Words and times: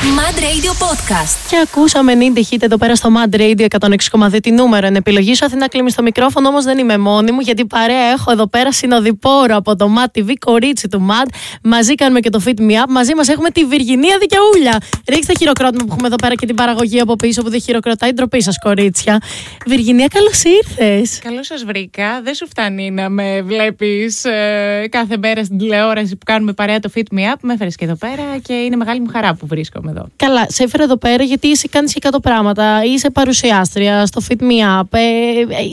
Mad 0.00 0.38
Radio 0.38 0.72
Podcast. 0.84 1.48
Και 1.48 1.56
ακούσαμε 1.62 2.12
Nindy 2.18 2.38
Hit 2.38 2.62
εδώ 2.62 2.76
πέρα 2.76 2.96
στο 2.96 3.10
Mad 3.16 3.36
Radio 3.36 3.66
106,2 3.78 4.38
τη 4.42 4.50
νούμερο 4.50 4.86
είναι 4.86 4.98
επιλογή 4.98 5.34
σου. 5.34 5.44
Αθηνά 5.44 5.68
κλείνει 5.68 5.90
στο 5.90 6.02
μικρόφωνο, 6.02 6.48
όμως 6.48 6.64
δεν 6.64 6.78
είμαι 6.78 6.98
μόνη 6.98 7.32
μου, 7.32 7.40
γιατί 7.40 7.66
παρέα 7.66 8.10
έχω 8.12 8.30
εδώ 8.30 8.46
πέρα 8.46 8.72
συνοδοιπόρο 8.72 9.56
από 9.56 9.76
το 9.76 9.88
Mad 9.96 10.18
TV, 10.18 10.32
κορίτσι 10.38 10.88
του 10.88 11.06
Mad. 11.10 11.28
Μαζί 11.62 11.94
κάνουμε 11.94 12.20
και 12.20 12.30
το 12.30 12.42
Fit 12.46 12.60
Me 12.60 12.72
Up. 12.72 12.88
Μαζί 12.88 13.14
μας 13.14 13.28
έχουμε 13.28 13.50
τη 13.50 13.64
Βυργινία 13.64 14.18
Δικαιούλια. 14.18 14.78
Ρίξτε 15.08 15.32
χειροκρότημα 15.38 15.84
που 15.84 15.90
έχουμε 15.92 16.06
εδώ 16.06 16.16
πέρα 16.16 16.34
και 16.34 16.46
την 16.46 16.54
παραγωγή 16.54 17.00
από 17.00 17.16
πίσω 17.16 17.42
που 17.42 17.50
δεν 17.50 17.60
χειροκροτάει. 17.60 18.12
Ντροπή 18.12 18.42
σας, 18.42 18.58
κορίτσια. 18.58 19.18
Βυργινία, 19.66 20.06
καλώς 20.06 20.42
ήρθες. 20.42 21.18
Καλώς 21.22 21.46
σας 21.46 21.64
βρήκα. 21.64 22.20
Δεν 22.22 22.34
σου 22.34 22.46
φτάνει 22.46 22.90
να 22.90 23.08
με 23.08 23.42
βλέπεις 23.42 24.24
ε, 24.24 24.86
κάθε 24.90 25.16
μέρα 25.16 25.44
στην 25.44 25.58
τηλεόραση 25.58 26.16
που 26.16 26.24
κάνουμε 26.24 26.52
παρέα 26.52 26.78
το 26.78 26.90
Fit 26.94 27.14
Me 27.14 27.34
Up. 27.34 27.38
Με 27.42 27.52
έφερες 27.52 27.74
και 27.74 27.84
εδώ 27.84 27.94
πέρα 27.94 28.22
και 28.42 28.52
είναι 28.52 28.76
μεγάλη 28.76 29.00
μου 29.00 29.08
χαρά 29.12 29.34
που 29.34 29.46
βρίσκομαι 29.46 29.89
εδώ. 29.90 30.06
Καλά, 30.16 30.46
σε 30.48 30.62
έφερα 30.62 30.82
εδώ 30.82 30.96
πέρα 30.96 31.22
γιατί 31.22 31.50
εσύ 31.50 31.68
κάνεις 31.68 31.92
και 31.92 32.08
100 32.12 32.16
πράγματα. 32.22 32.84
Είσαι 32.84 33.10
παρουσιάστρια 33.10 34.06
στο 34.06 34.20
Fit 34.28 34.42
Me 34.42 34.80
Up. 34.80 34.82
Ε, 34.90 35.00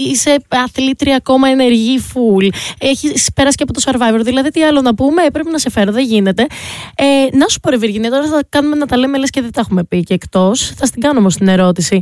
είσαι 0.09 0.37
αθλήτρια 0.47 1.15
ακόμα 1.15 1.47
ενεργή 1.47 1.99
full. 2.13 2.49
Έχεις 2.77 3.29
πέρασει 3.35 3.55
και 3.55 3.63
από 3.63 3.73
το 3.73 3.81
Survivor. 3.85 4.21
Δηλαδή, 4.23 4.49
τι 4.49 4.63
άλλο 4.63 4.81
να 4.81 4.95
πούμε, 4.95 5.23
ε, 5.23 5.29
πρέπει 5.29 5.49
να 5.51 5.57
σε 5.57 5.69
φέρω, 5.69 5.91
δεν 5.91 6.05
γίνεται. 6.05 6.47
Ε, 6.95 7.37
να 7.37 7.47
σου 7.47 7.59
πω, 7.59 7.69
ρε 7.69 7.77
Βυργινία, 7.77 8.09
τώρα 8.09 8.27
θα 8.27 8.43
κάνουμε 8.49 8.75
να 8.75 8.85
τα 8.85 8.97
λέμε 8.97 9.17
λες 9.17 9.29
και 9.29 9.41
δεν 9.41 9.51
τα 9.51 9.61
έχουμε 9.61 9.83
πει 9.83 10.03
και 10.03 10.13
εκτός. 10.13 10.73
Θα 10.75 10.85
στην 10.85 11.01
κάνω 11.01 11.19
όμως 11.19 11.35
την 11.35 11.47
ερώτηση. 11.47 11.99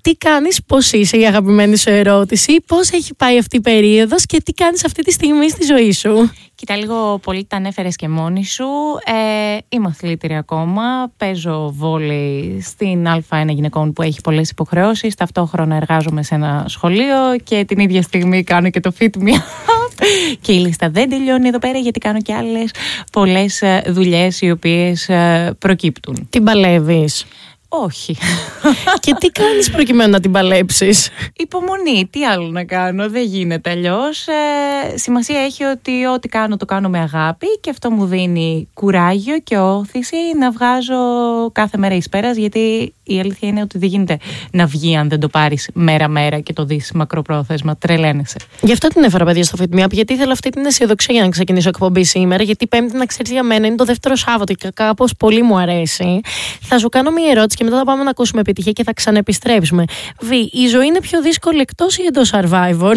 Τι 0.00 0.14
κάνεις, 0.14 0.60
πώς 0.66 0.92
είσαι 0.92 1.16
η 1.16 1.26
αγαπημένη 1.26 1.76
σου 1.76 1.90
ερώτηση, 1.90 2.60
πώς 2.66 2.90
έχει 2.90 3.14
πάει 3.14 3.38
αυτή 3.38 3.56
η 3.56 3.60
περίοδος 3.60 4.26
και 4.26 4.40
τι 4.44 4.52
κάνεις 4.52 4.84
αυτή 4.84 5.02
τη 5.02 5.12
στιγμή 5.12 5.50
στη 5.50 5.64
ζωή 5.64 5.92
σου; 5.92 6.30
Κοίτα 6.58 6.76
λίγο 6.76 7.18
πολύ 7.18 7.44
τα 7.44 7.56
ανέφερες 7.56 7.96
και 7.96 8.08
μόνη 8.08 8.44
σου. 8.44 8.64
Ε, 9.04 9.58
είμαι 9.68 9.86
αθλήτρια 9.88 10.38
ακόμα. 10.38 11.12
Παίζω 11.16 11.72
βόλεϊ 11.76 12.60
στην 12.60 13.06
Α1 13.06 13.48
γυναικών 13.48 13.92
που 13.92 14.02
έχει 14.02 14.20
πολλές 14.20 14.50
υποχρεώσεις. 14.50 15.14
Ταυτόχρονα 15.14 15.76
εργάζομαι 15.76 16.22
σε 16.22 16.34
ένα 16.34 16.64
σχολείο 16.68 17.16
και 17.44 17.64
την 17.64 17.78
ίδια 17.78 18.02
στιγμή 18.02 18.42
κάνω 18.42 18.70
και 18.70 18.80
το 18.80 18.92
Fit 18.98 19.16
Me 19.18 19.32
Up. 19.32 20.04
και 20.40 20.52
η 20.52 20.58
λίστα 20.58 20.90
δεν 20.90 21.10
τελειώνει 21.10 21.48
εδώ 21.48 21.58
πέρα 21.58 21.78
γιατί 21.78 21.98
κάνω 21.98 22.20
και 22.20 22.34
άλλες 22.34 22.70
πολλές 23.12 23.62
δουλειές 23.86 24.40
οι 24.40 24.50
οποίες 24.50 25.10
προκύπτουν. 25.58 26.26
Τι 26.30 26.40
παλεύεις; 26.40 27.26
Όχι. 27.68 28.16
και 29.00 29.14
τι 29.18 29.28
κάνεις 29.28 29.70
προκειμένου 29.70 30.10
να 30.10 30.20
την 30.20 30.32
παλέψεις; 30.32 31.10
Υπομονή. 31.36 32.08
Τι 32.10 32.24
άλλο 32.24 32.50
να 32.50 32.64
κάνω; 32.64 33.08
Δεν 33.08 33.24
γίνεται 33.24 33.70
αλλιώς. 33.70 34.26
Ε, 34.26 34.96
σημασία 34.96 35.40
έχει 35.40 35.64
ότι 35.64 36.04
ό,τι 36.04 36.28
κάνω 36.28 36.56
το 36.56 36.64
κάνω 36.64 36.88
με 36.88 36.98
αγάπη 36.98 37.46
και 37.60 37.70
αυτό 37.70 37.90
μου 37.90 38.06
δίνει 38.06 38.68
κουράγιο 38.74 39.38
και 39.38 39.58
όθηση 39.58 40.16
να 40.38 40.50
βγάζω 40.50 40.94
κάθε 41.52 41.78
μέρα 41.78 41.94
εις 41.94 42.08
πέρας. 42.08 42.36
Γιατί 42.36 42.94
η 43.08 43.20
αλήθεια 43.20 43.48
είναι 43.48 43.60
ότι 43.60 43.78
δεν 43.78 43.88
γίνεται 43.88 44.16
να 44.52 44.66
βγει 44.66 44.96
αν 44.96 45.08
δεν 45.08 45.20
το 45.20 45.28
πάρεις 45.28 45.68
μέρα-μέρα 45.72 46.40
και 46.40 46.52
το 46.52 46.64
δεις 46.64 46.90
μακροπρόθεσμα. 46.94 47.76
Τρελαίνεσαι. 47.76 48.36
Γι' 48.60 48.72
αυτό 48.72 48.88
την 48.88 49.02
έφερα, 49.02 49.24
παιδιά, 49.24 49.44
στο 49.44 49.56
Fit 49.60 49.78
Me 49.78 49.84
Up, 49.84 49.90
γιατί 49.90 50.12
ήθελα 50.12 50.32
αυτή 50.32 50.50
την 50.50 50.66
αισιοδοξία 50.66 51.14
για 51.14 51.22
να 51.22 51.28
ξεκινήσω 51.28 51.68
εκπομπή 51.68 52.04
σήμερα. 52.04 52.42
Γιατί 52.42 52.66
Πέμπτη, 52.66 52.96
να 52.96 53.06
ξέρεις 53.06 53.32
για 53.32 53.42
μένα, 53.42 53.66
είναι 53.66 53.76
το 53.76 53.84
δεύτερο 53.84 54.16
Σάββατο 54.16 54.52
και 54.52 54.70
κάπως 54.74 55.14
πολύ 55.18 55.42
μου 55.42 55.58
αρέσει. 55.58 56.20
Θα 56.60 56.78
σου 56.78 56.88
κάνω 56.88 57.10
μία 57.10 57.30
ερώτηση 57.30 57.56
και 57.56 57.64
μετά 57.64 57.76
θα 57.76 57.84
πάμε 57.84 58.02
να 58.02 58.10
ακούσουμε 58.10 58.40
επιτυχία 58.40 58.72
και 58.72 58.82
θα 58.82 58.92
ξαναεπιστρέψουμε. 58.92 59.84
Βι, 60.20 60.36
η 60.36 60.66
ζωή 60.66 60.86
είναι 60.86 61.00
πιο 61.00 61.22
δύσκολη 61.22 61.60
εκτός 61.60 61.98
ή 61.98 62.02
εντός 62.08 62.32
survivor; 62.34 62.94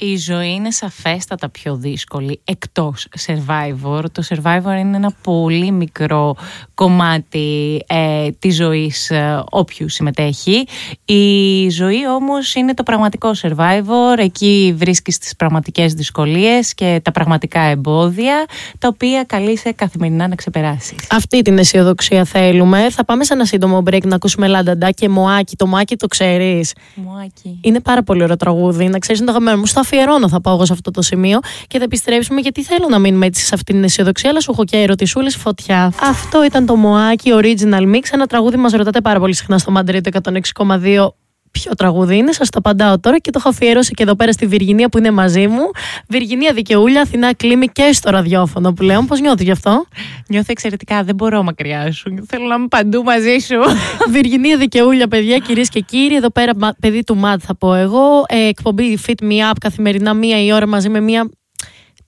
Η 0.00 0.16
ζωή 0.16 0.52
είναι 0.52 0.70
σαφέστατα 0.70 1.48
πιο 1.48 1.76
δύσκολη 1.76 2.40
εκτός 2.44 3.08
Survivor. 3.26 4.02
Το 4.12 4.22
Survivor 4.28 4.78
είναι 4.78 4.96
ένα 4.96 5.12
πολύ 5.22 5.70
μικρό 5.70 6.36
κομμάτι 6.74 7.80
ε, 7.86 8.30
της 8.38 8.56
ζωής 8.56 9.10
ε, 9.10 9.42
όποιου 9.50 9.88
συμμετέχει. 9.88 10.66
Η 11.04 11.68
ζωή 11.70 12.08
όμως 12.08 12.54
είναι 12.54 12.74
το 12.74 12.82
πραγματικό 12.82 13.30
Survivor. 13.42 14.18
Εκεί 14.18 14.74
βρίσκεις 14.76 15.18
τις 15.18 15.36
πραγματικές 15.36 15.94
δυσκολίες 15.94 16.74
και 16.74 17.00
τα 17.04 17.12
πραγματικά 17.12 17.60
εμπόδια 17.60 18.44
τα 18.78 18.88
οποία 18.88 19.24
καλείσαι 19.24 19.72
καθημερινά 19.72 20.28
να 20.28 20.34
ξεπεράσεις. 20.34 20.98
Αυτή 21.10 21.42
την 21.42 21.58
αισιοδοξία 21.58 22.24
θέλουμε. 22.24 22.90
Θα 22.90 23.04
πάμε 23.04 23.24
σε 23.24 23.32
ένα 23.32 23.44
σύντομο 23.44 23.82
break 23.86 24.06
να 24.06 24.14
ακούσουμε 24.14 24.46
Λανταντά 24.46 24.90
και 24.90 25.08
Μωάκη. 25.08 25.56
Το 25.56 25.66
Μωάκη 25.66 25.96
το 25.96 26.06
ξέρεις. 26.06 26.72
Μωάκη. 26.94 27.58
Είναι 27.60 27.80
πάρα 27.80 28.02
πολύ 28.02 28.22
ωραίο 28.22 28.36
τραγούδι. 28.36 28.88
Να 28.88 28.98
ξέρεις 28.98 29.20
είναι 29.20 29.30
το 29.30 29.36
αγαπημένο 29.36 29.60
μου 29.60 29.66
αφιερώνω, 29.88 30.28
θα 30.28 30.40
πάω 30.40 30.54
εγώ 30.54 30.64
σε 30.64 30.72
αυτό 30.72 30.90
το 30.90 31.02
σημείο 31.02 31.38
και 31.66 31.78
θα 31.78 31.84
επιστρέψουμε 31.84 32.40
γιατί 32.40 32.64
θέλω 32.64 32.86
να 32.88 32.98
μείνουμε 32.98 33.26
έτσι 33.26 33.44
σε 33.44 33.54
αυτήν 33.54 33.74
την 33.74 33.84
αισιοδοξία. 33.84 34.30
Αλλά 34.30 34.40
σου 34.40 34.50
έχω 34.50 34.64
και 34.64 34.76
ερωτησούλες 34.76 35.36
φωτιά. 35.36 35.92
Αυτό 36.00 36.44
ήταν 36.44 36.66
το 36.66 36.76
Μωάκι 36.76 37.30
Original 37.34 37.94
Mix. 37.94 38.02
Ένα 38.10 38.26
τραγούδι 38.26 38.56
μας 38.56 38.72
ρωτάτε 38.72 39.00
πάρα 39.00 39.18
πολύ 39.18 39.34
συχνά 39.34 39.58
στο 39.58 39.70
Μαντρίτο 39.70 40.20
106,2 40.56 41.08
ποιο 41.50 41.74
τραγούδι 41.74 42.16
είναι, 42.16 42.32
σας 42.32 42.50
το 42.50 42.58
απαντάω 42.58 42.98
τώρα 42.98 43.18
και 43.18 43.30
το 43.30 43.38
έχω 43.40 43.48
αφιερώσει 43.48 43.92
και 43.92 44.02
εδώ 44.02 44.14
πέρα 44.14 44.32
στη 44.32 44.46
Βυργινία 44.46 44.88
που 44.88 44.98
είναι 44.98 45.10
μαζί 45.10 45.46
μου. 45.46 45.70
Βυργινία 46.08 46.52
Δικαιούλια, 46.52 47.00
Αθηνά 47.00 47.34
Κλίμη 47.34 47.66
και 47.66 47.92
στο 47.92 48.10
ραδιόφωνο 48.10 48.72
που 48.72 48.82
λέω. 48.82 49.02
Πώς 49.02 49.20
νιώθεις 49.20 49.44
γι' 49.44 49.50
αυτό, 49.50 49.86
Νιώθω 50.28 50.46
εξαιρετικά, 50.48 51.02
δεν 51.02 51.14
μπορώ 51.14 51.42
μακριά 51.42 51.92
σου. 51.92 52.14
Θέλω 52.28 52.46
να 52.46 52.54
είμαι 52.54 52.66
παντού 52.68 53.02
μαζί 53.02 53.38
σου. 53.38 53.56
Βυργινία 54.14 54.56
Δικαιούλια, 54.56 55.08
παιδιά, 55.08 55.38
κυρίες 55.38 55.68
και 55.68 55.80
κύριοι. 55.80 56.16
Εδώ 56.16 56.30
πέρα, 56.30 56.52
παιδί 56.80 57.04
του 57.04 57.16
ΜΑΤ 57.16 57.40
θα 57.44 57.56
πω 57.56 57.74
εγώ. 57.74 58.24
Ε, 58.28 58.48
εκπομπή 58.48 58.98
Fit 59.06 59.22
Me 59.22 59.50
Up 59.50 59.52
καθημερινά 59.60 60.14
μία 60.14 60.44
η 60.44 60.52
ώρα 60.52 60.66
μαζί 60.66 60.88
με 60.88 61.00
μία 61.00 61.30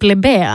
πλεμπέα. 0.00 0.54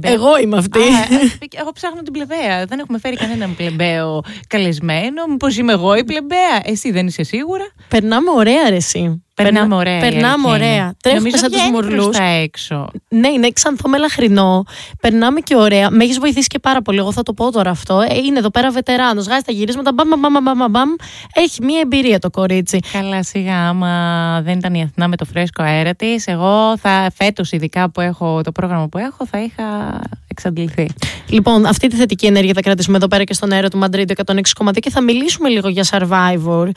Εγώ 0.00 0.38
είμαι 0.38 0.56
αυτή. 0.56 0.80
Ε, 0.80 1.60
εγώ 1.60 1.72
ψάχνω 1.72 2.02
την 2.02 2.12
πλεμπέα. 2.12 2.64
Δεν 2.64 2.78
έχουμε 2.78 2.98
φέρει 2.98 3.16
κανέναν 3.16 3.56
πλεμπαίο 3.56 4.22
καλεσμένο. 4.46 5.26
Μήπως 5.28 5.56
είμαι 5.56 5.72
εγώ 5.72 5.94
η 5.94 6.04
πλεμπέα. 6.04 6.60
Εσύ 6.64 6.90
δεν 6.90 7.06
είσαι 7.06 7.22
σίγουρα. 7.22 7.64
Περνάμε 7.88 8.30
ωραία, 8.30 8.68
ρε, 8.68 8.76
εσύ. 8.76 9.22
Περνάμε 9.42 9.74
ωραία. 9.74 9.98
Περνάμε 9.98 10.48
ωραία. 10.48 10.94
Τρέχουμε 11.02 11.30
σαν 11.30 11.50
τους 11.50 11.70
μουρλούς. 11.70 12.16
έξω. 12.42 12.88
Ναι, 13.08 13.28
είναι 13.28 13.50
ξανθό 13.50 13.88
μελαχρινό. 13.88 14.64
Περνάμε 15.00 15.40
και 15.40 15.56
ωραία. 15.56 15.90
Με 15.90 16.04
έχεις 16.04 16.18
βοηθήσει 16.18 16.46
και 16.46 16.58
πάρα 16.58 16.82
πολύ. 16.82 16.98
Εγώ 16.98 17.12
θα 17.12 17.22
το 17.22 17.32
πω 17.32 17.50
τώρα 17.52 17.70
αυτό. 17.70 18.00
Ε, 18.00 18.16
είναι 18.26 18.38
εδώ 18.38 18.50
πέρα 18.50 18.70
βετεράνος. 18.70 19.26
Γάζει 19.26 19.42
τα 19.42 19.52
γυρίσματα. 19.52 19.92
Μπαμ, 19.92 20.08
μπαμ, 20.20 20.42
μπαμ, 20.42 20.70
μπαμ, 20.70 20.90
Έχει 21.34 21.64
μία 21.64 21.80
εμπειρία 21.80 22.18
το 22.18 22.30
κορίτσι. 22.30 22.78
Καλά, 22.92 23.22
σιγά. 23.22 23.68
Άμα 23.68 24.40
δεν 24.44 24.58
ήταν 24.58 24.74
η 24.74 24.82
Αθηνά 24.82 25.08
με 25.08 25.16
το 25.16 25.24
φρέσκο 25.24 25.62
αέρα 25.62 25.94
της, 25.94 26.26
εγώ 26.26 26.76
θα 26.78 27.10
φέτος, 27.14 27.52
ειδικά 27.52 27.90
που 27.90 28.00
έχω 28.00 28.40
το 28.42 28.52
πρόγραμμα 28.52 28.88
που 28.88 28.98
έχω, 28.98 29.26
θα 29.26 29.38
είχα 29.42 30.00
εξαντληθεί. 30.28 30.88
Λοιπόν, 31.28 31.66
αυτή 31.66 31.88
τη 31.88 31.96
θετική 31.96 32.26
ενέργεια 32.26 32.52
θα 32.54 32.60
κρατήσουμε 32.60 32.96
εδώ 32.96 33.08
πέρα 33.08 33.24
και 33.24 33.34
στον 33.34 33.52
αέρα 33.52 33.68
του 33.68 33.78
Μαντρίτο 33.78 34.14
106,2 34.26 34.70
και 34.72 34.90
θα 34.90 35.00
μιλήσουμε 35.00 35.48
λίγο 35.48 35.68
για 35.68 35.86
survivor. 35.90 36.68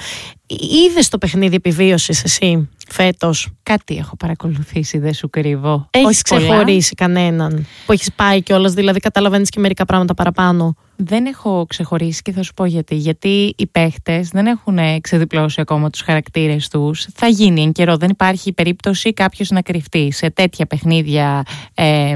Είδες 0.48 1.10
το 1.10 1.18
παιχνίδι 1.18 1.56
επιβίωσης 1.56 2.24
εσύ; 2.24 2.51
dream. 2.52 2.68
Φέτος. 2.91 3.50
Κάτι 3.63 3.97
έχω 3.97 4.16
παρακολουθήσει, 4.16 4.97
δεν 4.97 5.13
σου 5.13 5.29
κρύβω. 5.29 5.88
Έχεις 5.91 6.22
ξεχωρίσει 6.22 6.96
κανέναν 6.96 7.66
που 7.85 7.91
έχεις 7.91 8.12
πάει 8.13 8.41
κιόλας, 8.41 8.74
δηλαδή 8.74 9.00
καταλαβαίνεις 9.00 9.50
και 9.50 9.59
μερικά 9.59 9.85
πράγματα 9.85 10.13
παραπάνω. 10.13 10.75
Δεν 11.03 11.25
έχω 11.25 11.66
ξεχωρίσει 11.68 12.22
και 12.22 12.31
θα 12.31 12.44
σου 12.44 12.53
πω 12.53 12.66
γιατί. 12.66 12.96
Γιατί 12.96 13.53
οι 13.57 13.68
παίχτες 13.68 14.29
δεν 14.29 14.46
έχουν 14.46 14.78
ξεδιπλώσει 15.02 15.62
ακόμα 15.62 15.90
τους 15.90 16.02
χαρακτήρες 16.02 16.68
τους. 16.68 17.07
Θα 17.13 17.28
γίνει 17.28 17.62
εν 17.62 17.72
καιρό. 17.72 17.97
Δεν 17.97 18.09
υπάρχει 18.09 18.53
περίπτωση 18.53 19.13
κάποιος 19.13 19.50
να 19.50 19.62
κρυφτεί. 19.62 20.12
Σε 20.12 20.29
τέτοια 20.29 20.66
παιχνίδια 20.66 21.44
ε, 21.73 22.16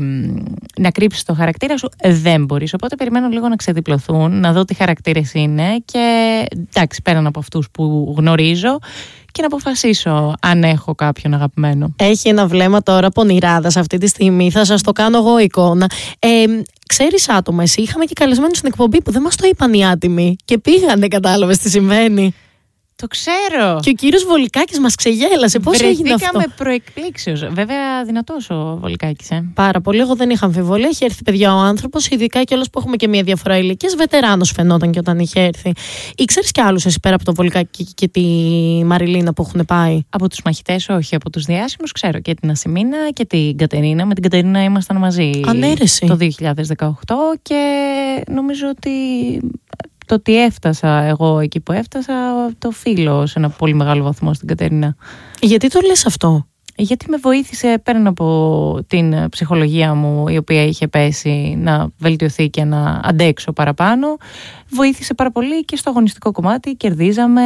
να 0.80 0.92
κρύψει 0.92 1.26
το 1.26 1.34
χαρακτήρα 1.34 1.78
σου 1.78 1.90
δεν 2.04 2.46
μπορείς. 2.46 2.74
Οπότε 2.74 2.96
περιμένω 2.96 3.28
λίγο 3.28 3.48
να 3.48 3.56
ξεδιπλωθούν, 3.56 4.40
να 4.40 4.54
δω 4.54 4.66
τι 4.66 4.74
χαρακτήρες 4.74 5.34
είναι 5.34 5.78
και 5.86 6.46
εντάξει, 6.74 7.02
πέραν 7.02 7.28
από 7.28 7.40
αυτούς 7.40 7.68
που 7.72 8.16
γνωρίζω 8.18 8.80
και 9.32 9.42
να 9.42 9.48
αποφασίσω 9.48 10.34
αν 10.42 10.64
έχω 10.68 10.96
κάποιον 10.96 11.34
αγαπημένο. 11.34 11.94
Έχει 11.96 12.30
ένα 12.30 12.48
βλέμμα 12.48 12.84
τώρα 12.84 13.10
πονηράδα 13.10 13.80
αυτή 13.80 13.98
τη 13.98 14.08
στιγμή. 14.08 14.52
Θα 14.52 14.66
σας 14.66 14.82
το 14.82 14.92
κάνω 14.92 15.18
εγώ 15.18 15.40
εικόνα. 15.40 15.90
Ε, 16.20 16.46
Ξέρεις 16.88 17.30
άτομα, 17.30 17.64
εσύ 17.64 17.82
είχαμε 17.82 18.06
και 18.06 18.14
καλεσμένους 18.14 18.58
στην 18.58 18.70
εκπομπή 18.70 19.02
που 19.02 19.12
δεν 19.12 19.22
μας 19.22 19.36
το 19.36 19.48
είπαν 19.48 19.74
οι 19.74 19.86
άτιμοι 19.86 20.36
και 20.46 20.58
πήγανε, 20.58 21.08
κατάλαβες 21.08 21.58
τι 21.58 21.70
συμβαίνει. 21.70 22.34
Το 22.98 23.08
ξέρω. 23.08 23.80
Και 23.82 23.90
ο 23.90 23.94
κύριος 23.94 24.24
Βολικάκης 24.24 24.80
μας 24.80 24.96
ξεγέλασε. 24.96 25.60
Πώς 25.60 25.80
έγινε 25.80 26.14
αυτό; 26.14 26.38
με 26.40 26.46
προεκπλήξεω. 26.56 27.36
Βέβαια, 27.52 28.04
δυνατός 28.06 28.50
ο 28.50 28.78
Βολικάκης. 28.82 29.30
Ε. 29.30 29.52
Πάρα 29.54 29.82
πολύ. 29.82 30.00
Εγώ 30.00 30.16
δεν 30.16 30.30
είχα 30.30 30.46
αμφιβολία. 30.46 30.88
Έχει 30.92 31.06
έρθει 31.06 31.24
παιδιά 31.24 31.54
ο 31.56 31.58
άνθρωπος, 31.58 32.08
ειδικά 32.08 32.44
και 32.44 32.54
όλος 32.54 32.70
που 32.70 32.80
έχουμε 32.80 32.96
και 32.96 33.08
μία 33.08 33.24
διαφορά 33.24 33.58
ηλικίας. 33.58 33.96
Βετεράνος 33.96 34.52
φαινόταν 34.52 34.92
και 34.92 35.00
όταν 35.00 35.20
είχε 35.20 35.40
έρθει. 35.42 35.72
Ήξερες 36.16 36.52
και 36.52 36.62
άλλους 36.62 36.86
εσύ 36.86 37.00
πέρα 37.00 37.16
από 37.16 37.26
τον 37.26 37.34
Βολικάκη 37.34 37.84
και 37.94 38.08
τη 38.08 38.22
Μαριλίνα 38.86 39.34
που 39.34 39.46
έχουν 39.48 39.66
πάει; 39.66 40.02
Από 40.10 40.30
τους 40.30 40.42
μαχητές, 40.46 40.90
όχι. 40.90 41.16
Από 41.16 41.30
τους 41.30 41.44
διάσημους 41.44 41.92
ξέρω 41.92 42.20
και 42.20 42.34
την 42.34 42.50
Ασημίνα 42.50 42.98
και 43.14 43.26
την 43.26 43.58
Κατερίνα. 43.58 44.06
Με 44.06 44.14
την 44.14 44.24
Κατερίνα 44.24 44.64
ήμασταν 44.64 44.98
μαζί 44.98 45.42
Ανέρεση. 45.46 46.06
το 46.06 46.16
2018 46.16 46.90
και 47.42 47.64
νομίζω 48.32 48.68
ότι 48.70 48.92
το 50.06 50.16
ότι 50.16 50.44
έφτασα 50.44 51.02
εγώ 51.02 51.40
εκεί 51.40 51.60
που 51.60 51.72
έφτασα 51.72 52.14
το 52.58 52.72
φίλο 52.72 53.26
σε 53.26 53.40
ένα 53.40 53.50
πολύ 53.50 53.74
μεγάλο 53.74 54.04
βαθμό 54.04 54.34
στην 54.34 54.48
Κατερίνα. 54.48 54.96
Γιατί 55.42 55.68
το 55.68 55.80
λες 55.86 56.06
αυτό; 56.06 56.48
Γιατί 56.76 57.10
με 57.10 57.18
βοήθησε 57.18 57.82
πέραν 57.84 58.08
από 58.08 58.80
την 58.88 59.30
ψυχολογία 59.30 59.94
μου 59.94 60.28
η 60.28 60.38
οποία 60.38 60.64
είχε 60.64 60.88
πέσει 60.88 61.56
να 61.58 61.88
βελτιωθεί 61.98 62.50
και 62.50 62.64
να 62.64 63.02
αντέξω 63.04 63.52
παραπάνω 63.52 64.18
βοήθησε 64.70 65.14
πάρα 65.14 65.32
πολύ 65.32 65.66
και 65.66 65.76
στο 65.76 65.90
αγωνιστικό 65.90 66.32
κομμάτι 66.32 66.76
κερδίζαμε. 66.76 67.42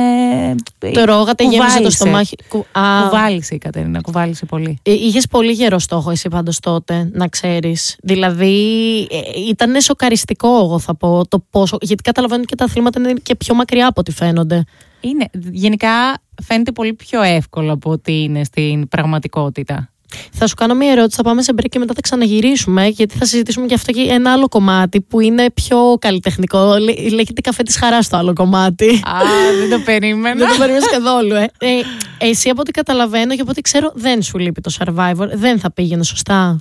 Το 0.94 1.04
ρόγατε 1.04 1.44
γέμισε 1.44 1.82
το 1.82 1.90
στομάχι 1.90 2.36
Κου... 2.48 2.66
κουβάλισε 3.04 3.56
η 3.56 3.58
Κατερίνα 3.58 4.02
κουβάλισε 4.02 4.46
πολύ. 4.46 4.80
Ε, 4.84 4.92
είχες 4.92 5.28
πολύ 5.28 5.52
γερό 5.52 5.80
στόχο 5.80 6.12
εσύ 6.12 6.30
πάντως 6.30 6.60
τότε 6.60 7.10
να 7.14 7.28
ξέρεις. 7.28 7.96
Δηλαδή 8.04 8.98
ε, 9.12 9.20
ήταν 9.50 9.82
σοκαριστικό 9.82 10.48
εγώ 10.48 10.80
θα 10.80 10.96
πω 10.96 11.28
το 11.28 11.44
πόσο 11.50 11.78
γιατί 11.82 12.04
καταλαβαίνω 12.04 12.44
και 12.44 12.56
τα 12.56 12.66
αθλήματα 12.66 13.00
είναι 13.00 13.14
και 13.24 13.36
πιο 13.36 13.56
μακριά 13.56 13.88
από 13.88 14.00
ό,τι 14.00 14.12
φαίνονται 14.12 14.64
είναι, 15.00 15.26
γενικά 15.52 16.22
φαίνεται 16.44 16.72
πολύ 16.72 16.94
πιο 16.94 17.22
εύκολο 17.22 17.74
από 17.74 17.90
ό,τι 17.90 18.22
είναι 18.22 18.44
στην 18.44 18.88
πραγματικότητα. 18.88 19.90
Θα 20.32 20.48
σου 20.48 20.56
κάνω 20.56 20.76
μια 20.76 20.92
ερώτηση, 20.92 21.16
θα 21.16 21.24
πάμε 21.24 21.42
σε 21.42 21.54
break 21.56 21.66
και 21.70 21.80
μετά 21.80 21.94
θα 21.94 22.02
ξαναγυρίσουμε, 22.02 22.88
γιατί 22.88 23.18
θα 23.18 23.26
συζητήσουμε 23.26 23.66
και 23.66 23.74
αυτό 23.74 23.92
και 23.92 24.02
ένα 24.02 24.32
άλλο 24.32 24.48
κομμάτι 24.48 25.02
που 25.02 25.20
είναι 25.20 25.52
πιο 25.52 25.98
καλλιτεχνικό. 26.00 26.76
Λέγεται 27.12 27.42
καφέ 27.42 27.64
της 27.64 27.78
χαράς 27.78 28.10
το 28.10 28.18
άλλο 28.18 28.34
κομμάτι. 28.34 28.90
Α, 28.90 29.20
δεν 29.60 29.70
το 29.70 29.80
περίμενα. 29.86 30.36
δεν 30.36 30.48
το 30.48 30.58
περίμενα 30.58 30.86
καθόλου, 30.90 31.34
ε. 31.34 31.50
ε. 31.58 31.82
Εσύ 32.18 32.50
από 32.50 32.62
ό,τι 32.62 32.72
καταλαβαίνω 32.72 33.36
και 33.36 33.42
από 33.42 33.50
ό,τι 33.50 33.62
ξέρω, 33.62 33.92
δεν 33.96 34.22
σου 34.22 34.38
λείπει 34.38 34.62
το 34.62 34.72
survivor. 34.80 35.28
Δεν 35.34 35.60
θα 35.60 35.72
πήγαινε 35.72 36.04
σωστά. 36.04 36.60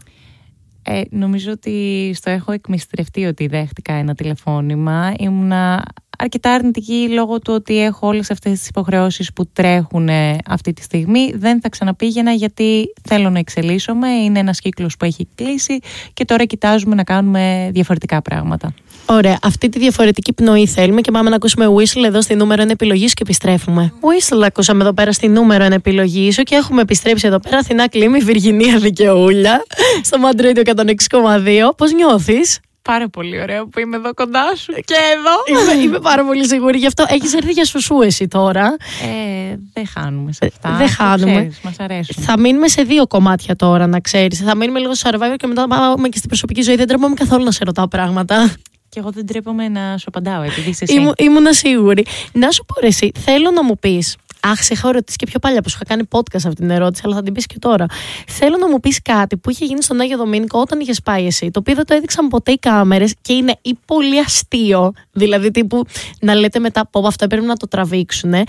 Ε, 0.82 1.00
νομίζω 1.10 1.50
ότι 1.50 2.12
στο 2.14 2.30
έχω 2.30 2.52
εκμυστρευτεί 2.52 3.24
ότι 3.24 3.46
δέχτηκα 3.46 3.92
ένα 3.92 4.14
τηλεφώνημα. 4.14 5.14
Ήμουνα 5.18 5.84
αρκετά 6.18 6.52
αρνητική 6.52 7.08
λόγω 7.08 7.38
του 7.38 7.52
ότι 7.54 7.82
έχω 7.82 8.06
όλες 8.06 8.30
αυτές 8.30 8.58
τις 8.58 8.68
υποχρεώσεις 8.68 9.32
που 9.32 9.46
τρέχουν 9.52 10.08
αυτή 10.46 10.72
τη 10.72 10.82
στιγμή. 10.82 11.32
Δεν 11.34 11.60
θα 11.60 11.68
ξαναπήγαινα 11.68 12.32
γιατί 12.32 12.92
θέλω 13.08 13.30
να 13.30 13.38
εξελίσσομαι. 13.38 14.08
Είναι 14.08 14.38
ένας 14.38 14.60
κύκλος 14.60 14.96
που 14.96 15.04
έχει 15.04 15.28
κλείσει 15.34 15.78
και 16.12 16.24
τώρα 16.24 16.44
κοιτάζουμε 16.44 16.94
να 16.94 17.04
κάνουμε 17.04 17.70
διαφορετικά 17.72 18.22
πράγματα. 18.22 18.74
Ωραία. 19.10 19.38
Αυτή 19.42 19.68
τη 19.68 19.78
διαφορετική 19.78 20.32
πνοή 20.32 20.66
θέλουμε 20.66 21.00
και 21.00 21.10
πάμε 21.10 21.30
να 21.30 21.36
ακούσουμε 21.36 21.66
Whistle 21.66 22.04
εδώ 22.04 22.22
στη 22.22 22.34
νούμερο 22.34 22.62
1 22.62 22.70
επιλογής 22.70 23.14
και 23.14 23.22
επιστρέφουμε. 23.22 23.92
Whistle 24.00 24.42
ακούσαμε 24.44 24.82
εδώ 24.82 24.92
πέρα 24.92 25.12
στη 25.12 25.28
νούμερο 25.28 25.66
1 25.66 25.70
επιλογής 25.70 26.34
σου 26.34 26.42
και 26.42 26.54
έχουμε 26.54 26.80
επιστρέψει 26.80 27.26
εδώ 27.26 27.38
πέρα. 27.38 27.58
Αθηνά 27.58 27.88
Κλίμη, 27.88 28.18
Βυργινία 28.18 28.78
Δικαιούλια, 28.78 29.62
στο 30.02 30.18
Μαντρίτιο 30.18 30.62
106,2. 30.64 31.74
Πώς 31.76 31.92
νιώθεις; 31.92 32.60
Πάρα 32.92 33.08
πολύ 33.08 33.40
ωραίο 33.40 33.66
που 33.66 33.80
είμαι 33.80 33.96
εδώ 33.96 34.14
κοντά 34.14 34.56
σου 34.56 34.72
και 34.72 34.94
εδώ. 35.14 35.34
Είμαι, 35.72 35.82
είμαι 35.82 35.98
πάρα 36.00 36.24
πολύ 36.24 36.46
σίγουρη 36.46 36.78
γι' 36.78 36.86
αυτό. 36.86 37.04
Έχεις 37.08 37.34
έρθει 37.34 37.52
για 37.52 37.64
σουσού 37.64 38.00
εσύ 38.00 38.28
τώρα. 38.28 38.76
Ε, 39.02 39.56
δεν 39.72 39.86
χάνουμε 39.86 40.32
σε 40.32 40.46
αυτά. 40.46 40.76
δεν 40.76 40.88
χάνουμε. 40.88 41.52
Μας 41.62 41.76
αρέσουν. 41.78 42.22
Θα 42.22 42.38
μείνουμε 42.38 42.68
σε 42.68 42.82
δύο 42.82 43.06
κομμάτια 43.06 43.56
τώρα, 43.56 43.86
να 43.86 44.00
ξέρεις. 44.00 44.38
Θα 44.38 44.56
μείνουμε 44.56 44.78
λίγο 44.78 44.94
στο 44.94 45.10
survivor 45.10 45.36
και 45.36 45.46
μετά 45.46 45.66
πάμε 45.68 46.08
και 46.08 46.16
στην 46.16 46.28
προσωπική 46.28 46.62
ζωή. 46.62 46.76
Δεν 46.76 46.86
τρέπομαι 46.86 47.14
καθόλου 47.14 47.44
να 47.44 47.50
σε 47.50 47.64
ρωτάω 47.64 47.88
πράγματα. 47.88 48.52
Και 48.88 48.98
εγώ 48.98 49.10
δεν 49.10 49.26
τρέπομαι 49.26 49.68
να 49.68 49.98
σου 49.98 50.04
απαντάω, 50.08 50.42
επειδή 50.42 50.70
είσαι 50.70 50.84
εσύ. 50.84 50.94
Ήμου, 50.94 51.12
ήμουν 51.16 51.52
σίγουρη. 51.52 52.04
Να 52.32 52.50
σου 52.50 52.64
πω 52.64 52.86
εσύ, 52.86 53.10
θέλω 53.18 53.50
να 53.50 53.64
μου 53.64 53.78
πεις 53.78 54.16
Αχ, 54.40 54.62
σε 54.62 54.72
είχα 54.72 54.92
ρωτήσει 54.92 55.16
και 55.16 55.26
πιο 55.26 55.38
παλιά 55.38 55.62
που 55.62 55.68
σου 55.68 55.78
είχα 55.80 55.94
κάνει 55.94 56.08
podcast 56.10 56.34
αυτή 56.34 56.54
την 56.54 56.70
ερώτηση, 56.70 57.02
αλλά 57.04 57.14
θα 57.14 57.22
την 57.22 57.32
πεις 57.32 57.46
και 57.46 57.58
τώρα. 57.58 57.86
Θέλω 58.26 58.56
να 58.56 58.68
μου 58.68 58.80
πεις 58.80 59.02
κάτι 59.02 59.36
που 59.36 59.50
είχε 59.50 59.64
γίνει 59.64 59.82
στον 59.82 60.00
Άγιο 60.00 60.16
Δομήνικο 60.16 60.60
όταν 60.60 60.80
είχες 60.80 61.02
πάει 61.02 61.26
εσύ, 61.26 61.50
το 61.50 61.58
οποίο 61.58 61.74
δεν 61.74 61.86
το 61.86 61.94
έδειξαν 61.94 62.28
ποτέ 62.28 62.52
οι 62.52 62.58
κάμερες 62.58 63.14
και 63.20 63.32
είναι 63.32 63.56
ή 63.62 63.78
πολύ 63.84 64.18
αστείο, 64.18 64.92
δηλαδή 65.12 65.50
τύπου 65.50 65.84
να 66.20 66.34
λέτε 66.34 66.58
μετά 66.58 66.86
πω 66.86 67.06
αυτό 67.06 67.24
έπρεπε 67.24 67.46
να 67.46 67.56
το 67.56 67.68
τραβήξουν, 67.68 68.32
ή 68.32 68.46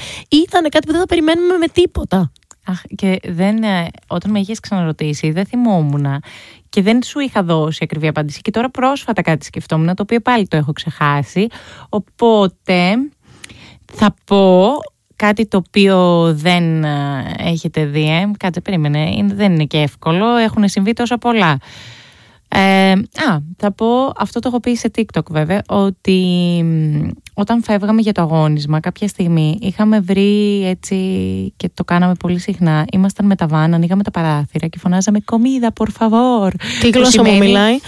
ήταν 0.48 0.62
κάτι 0.70 0.86
που 0.86 0.92
δεν 0.92 1.00
θα 1.00 1.06
περιμένουμε 1.06 1.58
με 1.58 1.68
τίποτα. 1.68 2.32
Αχ, 2.66 2.82
και 2.96 3.20
δεν, 3.28 3.64
ε, 3.64 3.88
όταν 4.08 4.32
με 4.32 4.40
είχες 4.40 4.60
ξαναρωτήσει, 4.60 5.32
δεν 5.32 5.46
θυμόμουν 5.46 6.06
και 6.70 6.82
δεν 6.82 7.04
σου 7.04 7.20
είχα 7.20 7.44
δώσει 7.44 7.80
ακριβή 7.84 8.08
απάντηση. 8.08 8.42
Και 8.42 8.52
τώρα 8.52 8.70
πρόσφατα 8.70 9.22
κάτι 9.22 9.46
σκεφτόμουν, 9.46 9.88
το 9.88 10.02
οποίο 10.02 10.20
πάλι 10.20 10.48
το 10.48 10.58
έχω 10.58 10.72
ξεχάσει. 10.72 11.48
Οπότε 11.90 12.94
θα 13.94 14.14
πω 14.26 14.74
κάτι 15.20 15.48
το 15.48 15.58
οποίο 15.68 16.30
δεν 16.34 16.84
ε, 16.84 17.24
έχετε 17.38 17.86
δει, 17.86 18.10
ε. 18.10 18.32
κάτσε 18.38 18.62
περίμενε, 18.62 19.26
δεν 19.34 19.54
είναι 19.54 19.66
και 19.66 19.78
εύκολο, 19.78 20.36
έχουν 20.36 20.68
συμβεί 20.68 20.94
τόσα 20.94 21.18
πολλά. 21.18 21.60
Ε, 22.48 22.92
α, 22.92 23.40
θα 23.58 23.72
πω, 23.72 23.88
αυτό 24.18 24.40
το 24.40 24.48
έχω 24.48 24.60
πει 24.60 24.76
σε 24.76 24.92
TikTok 24.96 25.26
βέβαια, 25.30 25.62
ότι 25.68 26.22
όταν 27.34 27.64
φεύγαμε 27.64 28.02
για 28.02 28.12
το 28.12 28.22
αγώνισμα 28.22 28.80
κάποια 28.80 29.08
στιγμή 29.08 29.58
είχαμε 29.62 30.00
βρει 30.00 30.66
έτσι 30.68 30.96
και 31.58 31.70
το 31.74 31.84
κάναμε 31.84 32.14
πολύ 32.20 32.40
συχνά, 32.40 32.86
ήμασταν 32.92 33.26
με 33.26 33.36
τα 33.36 33.48
βάνα, 33.48 33.76
ανοίγαμε 33.76 34.04
τα 34.04 34.12
παράθυρα 34.12 34.68
και 34.68 34.80
φωνάζαμε 34.80 35.20
«Κομίδα, 35.26 35.74
por 35.80 35.88
favor». 36.00 36.50
Τι 36.82 36.90
γλώσσα 36.90 37.24
μου 37.24 37.38
μιλάει; 37.38 37.80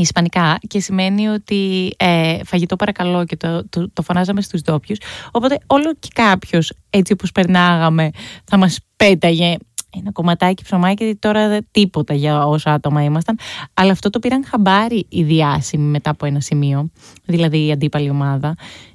Ισπανικά 0.00 0.58
και 0.68 0.80
σημαίνει 0.80 1.28
ότι 1.28 1.92
ε, 1.96 2.38
φαγητό 2.44 2.76
παρακαλώ 2.76 3.24
και 3.24 3.36
το, 3.36 3.68
το, 3.68 3.90
το 3.92 4.02
φωνάζαμε 4.02 4.40
στους 4.40 4.62
ντόπιους. 4.62 4.98
Οπότε 5.30 5.58
όλο 5.66 5.94
και 5.98 6.08
κάποιος 6.14 6.72
έτσι 6.90 7.12
όπως 7.12 7.32
περνάγαμε 7.32 8.10
θα 8.44 8.56
μας 8.56 8.78
πέταγε 8.96 9.56
ένα 9.98 10.12
κομματάκι 10.12 10.62
ψωμάκι 10.62 11.16
τώρα 11.18 11.58
τίποτα 11.70 12.14
για 12.14 12.46
όσα 12.46 12.72
άτομα 12.72 13.02
ήμασταν. 13.02 13.38
Αλλά 13.74 13.92
αυτό 13.92 14.10
το 14.10 14.18
πήραν 14.18 14.44
χαμπάρι 14.44 15.06
οι 15.08 15.22
διάσημοι 15.22 15.84
μετά 15.84 16.10
από 16.10 16.26
ένα 16.26 16.40
σημείο, 16.40 16.90
δηλαδή 17.24 17.66
η 17.66 17.72
αντίπαλη 17.72 18.10
ομάδα. 18.10 18.54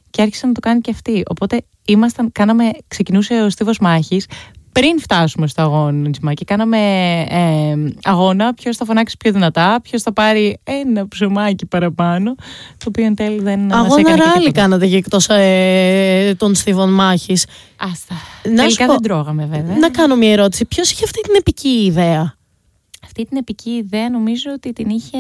Και 0.10 0.22
άρχισαν 0.22 0.50
να 0.50 0.56
το 0.56 0.60
κάνουν 0.60 0.82
και 0.82 0.92
αυτοί. 0.92 1.24
Οπότε 1.28 1.62
ήμασταν, 1.86 2.32
κάναμε, 2.32 2.70
ξεκινούσε 2.88 3.34
ο 3.34 3.50
στίβος 3.50 3.80
μάχης, 3.80 4.26
πριν 4.72 5.00
φτάσουμε 5.00 5.48
στο 5.48 5.62
αγώνισμα 5.62 6.34
και 6.34 6.46
κάναμε 6.46 6.78
ε, 7.30 7.76
αγώνα 8.04 8.54
ποιος 8.54 8.78
θα 8.78 8.86
φωνάξει 8.86 9.18
πιο 9.18 9.32
δυνατά, 9.32 9.80
ποιος 9.84 10.02
θα 10.02 10.14
πάρει 10.14 10.60
ένα 10.64 11.08
ψωμάκι 11.08 11.66
παραπάνω, 11.66 12.36
το 12.78 12.86
οποίο 12.88 13.06
εν 13.06 13.16
τέλει 13.16 13.40
δεν 13.42 13.74
Αγώνα 13.74 14.16
ράλι 14.16 14.52
κάνατε 14.52 14.88
και 14.88 14.96
εκτός 14.96 15.28
ε, 15.30 16.36
των 16.38 16.56
στίβων 16.56 16.94
μάχης. 16.94 17.46
Άστα. 17.78 18.16
Να 18.44 18.56
Τελικά 18.56 18.88
δεν 18.88 19.02
τρώγαμε 19.02 19.46
βέβαια. 19.46 19.78
Να 19.78 19.90
κάνω 19.90 20.16
μια 20.16 20.32
ερώτηση. 20.32 20.66
Ποιος 20.66 20.92
είχε 20.92 21.04
αυτή 21.04 21.22
την 21.22 21.36
επική 21.38 21.84
ιδέα; 21.86 22.36
Αυτή 23.04 23.26
την 23.26 23.38
επική 23.38 23.70
ιδέα 23.70 24.10
νομίζω 24.10 24.52
ότι 24.56 24.74
την 24.74 24.90
είχε 24.90 25.18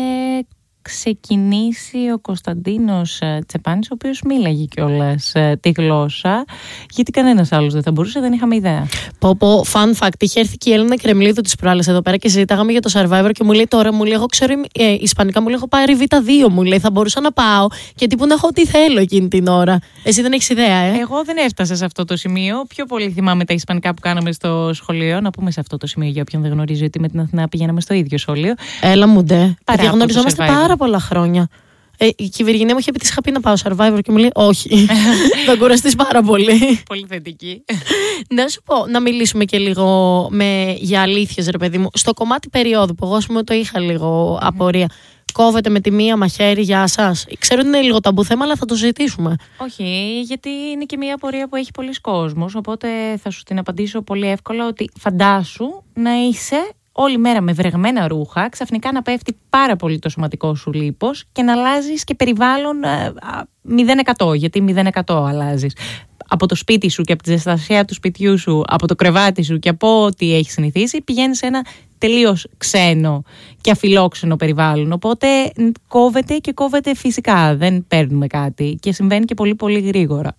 ξεκινήσει 0.81 1.97
ο 2.13 2.19
Κωνσταντίνος 2.19 3.19
ε, 3.19 3.43
Τσεπάνης 3.47 3.89
ο 3.89 3.93
οποίος 3.93 4.21
μίλαγε 4.21 4.65
κιόλας 4.65 5.35
ε, 5.35 5.57
τη 5.61 5.69
γλώσσα 5.69 6.45
γιατί 6.89 7.11
κανένας 7.11 7.51
άλλος 7.51 7.73
δεν 7.73 7.83
θα 7.83 7.91
μπορούσε, 7.91 8.19
δεν 8.19 8.33
είχαμε 8.33 8.55
ιδέα. 8.55 8.87
Πω 9.19 9.35
πω, 9.35 9.65
fun 9.73 9.93
fact, 9.99 10.09
είχε 10.19 10.39
έρθει 10.39 10.57
και 10.57 10.69
η 10.69 10.73
Έλληνα 10.73 10.97
Κρεμλίδου 10.97 11.41
της 11.41 11.55
προάλλες 11.55 11.87
εδώ 11.87 12.01
πέρα 12.01 12.17
και 12.17 12.29
συζητάγαμε 12.29 12.71
για 12.71 12.81
το 12.81 12.89
Survivor 12.93 13.29
και 13.31 13.43
μου 13.43 13.51
λέει 13.51 13.67
τώρα, 13.67 13.93
μου 13.93 14.03
λέει 14.03 14.13
εγώ 14.13 14.25
ξέρω 14.25 14.53
ε, 14.73 14.93
Ισπανικά 14.99 15.41
μου 15.41 15.47
λέει 15.47 15.55
έχω 15.55 15.67
πάρει 15.67 15.97
Β2 15.99 16.49
μου 16.51 16.63
λέει 16.63 16.79
θα 16.79 16.91
μπορούσα 16.91 17.21
να 17.21 17.31
πάω 17.31 17.67
και 17.95 18.07
τύπου 18.07 18.25
να 18.25 18.33
έχω 18.33 18.47
ό,τι 18.47 18.65
θέλω 18.65 18.99
εκείνη 18.99 19.27
την 19.27 19.47
ώρα. 19.47 19.79
Εσύ 20.03 20.21
δεν 20.21 20.31
έχεις 20.31 20.49
ιδέα 20.49 20.75
ε; 20.75 20.99
Εγώ 20.99 21.23
δεν 21.23 21.37
έφτασα 21.37 21.75
σε 21.75 21.85
αυτό 21.85 22.05
το 22.05 22.15
σημείο. 22.15 22.63
Πιο 22.67 22.85
πολύ 22.85 23.11
θυμάμαι 23.11 23.45
τα 23.45 23.53
Ισπανικά 23.53 23.93
που 23.93 24.01
κάναμε 24.01 24.31
στο 24.31 24.71
σχολείο. 24.73 25.21
Να 25.21 25.29
πούμε 25.29 25.51
σε 25.51 25.59
αυτό 25.59 25.77
το 25.77 25.87
σημείο 25.87 26.09
για 26.09 26.21
όποιον 26.21 26.41
δεν 26.41 26.51
γνωρίζει 26.51 26.83
ότι 26.83 26.99
με 26.99 27.07
την 27.07 27.19
Αθηνά 27.19 27.47
πηγαίναμε 27.47 27.81
στο 27.81 27.93
ίδιο 27.93 28.17
σχολείο. 28.17 28.53
Έλα 28.81 29.07
μου 29.07 29.23
ντε, 29.23 29.55
γνωριζόμαστε 29.91 30.45
πάρα 30.45 30.70
πολλά 30.75 30.99
χρόνια. 30.99 31.49
Ε, 32.03 32.09
η 32.17 32.29
Κυβεργινία 32.29 32.73
μου 32.73 32.79
είχε 32.79 32.91
πει: 32.91 32.99
Της 32.99 33.09
είχα 33.09 33.21
πει 33.21 33.31
να 33.31 33.39
πάω 33.39 33.53
survivor 33.63 33.99
και 34.01 34.11
μου 34.11 34.17
λέει: 34.17 34.29
Όχι. 34.33 34.85
θα 35.47 35.55
κουραστείς 35.55 35.95
πάρα 35.95 36.21
πολύ. 36.21 36.81
Πολύ 36.85 37.05
θετική. 37.09 37.63
να 38.35 38.47
σου 38.47 38.61
πω, 38.63 38.85
να 38.87 38.99
μιλήσουμε 38.99 39.45
και 39.45 39.57
λίγο 39.57 40.27
με, 40.31 40.75
για 40.79 41.01
αλήθειες, 41.01 41.47
ρε 41.47 41.57
παιδί 41.57 41.77
μου. 41.77 41.87
Στο 41.93 42.13
κομμάτι 42.13 42.49
περίοδου 42.49 42.95
που 42.95 43.05
εγώ 43.05 43.17
πούμε, 43.27 43.43
το 43.43 43.53
είχα 43.53 43.79
λίγο 43.79 44.39
απορία. 44.41 44.89
Κόβεται 45.33 45.69
με 45.69 45.79
τη 45.79 45.91
μία 45.91 46.17
μαχαίρι 46.17 46.61
για 46.61 46.81
εσάς. 46.81 47.25
Ξέρω 47.39 47.59
ότι 47.59 47.69
είναι 47.69 47.81
λίγο 47.81 47.99
ταμπού 47.99 48.25
θέμα, 48.25 48.43
αλλά 48.43 48.55
θα 48.55 48.65
το 48.65 48.75
συζητήσουμε. 48.75 49.35
Όχι, 49.57 50.19
γιατί 50.21 50.49
είναι 50.49 50.85
και 50.85 50.97
μία 50.97 51.13
απορία 51.13 51.47
που 51.47 51.55
έχει 51.55 51.71
πολλοί 51.71 51.93
κόσμος. 52.01 52.55
Οπότε 52.55 52.87
θα 53.17 53.29
σου 53.29 53.43
την 53.43 53.57
απαντήσω 53.57 54.01
πολύ 54.01 54.27
εύκολα 54.27 54.67
ότι 54.67 54.89
φαντάσου 54.99 55.83
να 55.93 56.11
είσαι 56.13 56.71
όλη 57.01 57.17
μέρα 57.17 57.41
με 57.41 57.53
βρεγμένα 57.53 58.07
ρούχα, 58.07 58.49
ξαφνικά 58.49 58.91
να 58.91 59.01
πέφτει 59.01 59.37
πάρα 59.49 59.75
πολύ 59.75 59.99
το 59.99 60.09
σωματικό 60.09 60.55
σου 60.55 60.71
λίπος 60.73 61.23
και 61.31 61.41
να 61.41 61.51
αλλάζεις 61.53 62.03
και 62.03 62.15
περιβάλλον 62.15 62.79
0% 64.19 64.33
ε, 64.33 64.35
γιατί 64.35 64.63
0% 65.05 65.15
αλλάζεις. 65.27 65.75
Από 66.27 66.45
το 66.45 66.55
σπίτι 66.55 66.89
σου 66.89 67.03
και 67.03 67.13
από 67.13 67.23
τη 67.23 67.29
ζεστασία 67.29 67.85
του 67.85 67.93
σπιτιού 67.93 68.37
σου, 68.37 68.63
από 68.67 68.87
το 68.87 68.95
κρεβάτι 68.95 69.43
σου 69.43 69.59
και 69.59 69.69
από 69.69 70.03
ό,τι 70.03 70.35
έχεις 70.35 70.53
συνηθίσει, 70.53 71.01
πηγαίνεις 71.01 71.37
σε 71.37 71.45
ένα 71.45 71.65
τελείως 71.97 72.47
ξένο 72.57 73.23
και 73.61 73.71
αφιλόξενο 73.71 74.35
περιβάλλον. 74.35 74.91
Οπότε 74.91 75.27
κόβεται 75.87 76.37
και 76.37 76.53
κόβεται 76.53 76.95
φυσικά. 76.95 77.55
Δεν 77.55 77.85
παίρνουμε 77.87 78.27
κάτι 78.27 78.77
και 78.79 78.91
συμβαίνει 78.91 79.25
και 79.25 79.33
πολύ 79.33 79.55
πολύ 79.55 79.79
γρήγορα. 79.79 80.35